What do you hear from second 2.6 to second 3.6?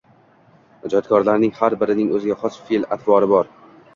fe’l-atvori bor.